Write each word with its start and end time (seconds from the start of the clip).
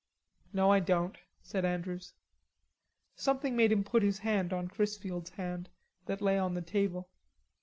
"No, 0.51 0.71
I 0.71 0.79
don't," 0.79 1.15
said 1.43 1.63
Andrews. 1.63 2.15
Something 3.15 3.55
made 3.55 3.71
him 3.71 3.83
put 3.83 4.01
his 4.01 4.17
hand 4.17 4.51
on 4.51 4.67
Chrisfield's 4.67 5.29
hand 5.29 5.69
that 6.07 6.23
lay 6.23 6.39
on 6.39 6.55
the 6.55 6.61
table. 6.63 7.07